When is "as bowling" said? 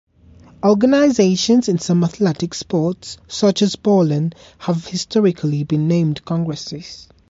3.61-4.33